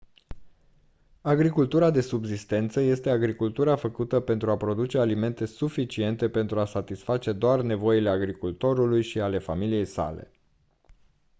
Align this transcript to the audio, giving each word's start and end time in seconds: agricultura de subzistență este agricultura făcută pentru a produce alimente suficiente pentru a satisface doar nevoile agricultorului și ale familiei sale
agricultura 1.21 1.91
de 1.91 2.01
subzistență 2.01 2.79
este 2.79 3.09
agricultura 3.09 3.75
făcută 3.75 4.19
pentru 4.19 4.51
a 4.51 4.57
produce 4.57 4.97
alimente 4.97 5.45
suficiente 5.45 6.29
pentru 6.29 6.59
a 6.59 6.65
satisface 6.65 7.31
doar 7.33 7.61
nevoile 7.61 8.09
agricultorului 8.09 9.01
și 9.01 9.19
ale 9.19 9.39
familiei 9.39 9.85
sale 9.85 10.31